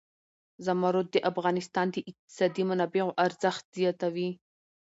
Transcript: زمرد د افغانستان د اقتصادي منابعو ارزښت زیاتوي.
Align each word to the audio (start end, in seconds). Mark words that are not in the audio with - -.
زمرد 0.65 1.07
د 1.11 1.17
افغانستان 1.31 1.87
د 1.91 1.97
اقتصادي 2.09 2.63
منابعو 2.69 3.15
ارزښت 3.25 3.65
زیاتوي. 3.77 4.29